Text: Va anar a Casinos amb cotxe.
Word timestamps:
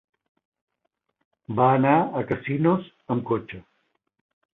Va 1.59 1.67
anar 1.73 1.91
a 1.97 2.23
Casinos 2.31 2.87
amb 3.17 3.25
cotxe. 3.33 3.61